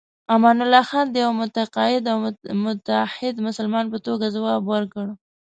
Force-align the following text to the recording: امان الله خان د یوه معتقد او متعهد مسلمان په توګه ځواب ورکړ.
امان 0.33 0.57
الله 0.65 0.83
خان 0.89 1.05
د 1.09 1.15
یوه 1.23 1.33
معتقد 1.39 2.03
او 2.11 2.17
متعهد 2.65 3.35
مسلمان 3.47 3.85
په 3.93 3.97
توګه 4.05 4.25
ځواب 4.35 4.61
ورکړ. 4.73 5.05